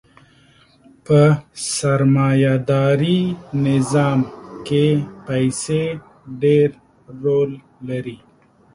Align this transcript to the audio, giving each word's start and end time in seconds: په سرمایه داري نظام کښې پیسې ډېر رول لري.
په 1.05 1.19
سرمایه 1.75 2.53
داري 2.69 3.19
نظام 3.67 4.19
کښې 4.67 4.89
پیسې 5.27 5.83
ډېر 6.41 6.69
رول 7.23 7.51
لري. 7.89 8.17